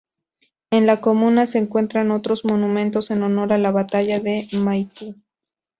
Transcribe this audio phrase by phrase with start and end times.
[0.71, 5.13] En la comuna, se encuentran otros monumentos en honor a la Batalla de Maipú.